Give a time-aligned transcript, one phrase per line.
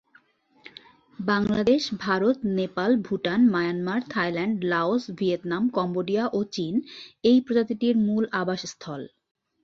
[1.19, 6.73] Bangladesh, Bharat, Nepal, Bhutan, Myanmar, Thailand, Laos, Vietnam, Cambodia, ও চীন
[7.23, 9.01] এই প্রজাতিটির মূল আবাসস্থল।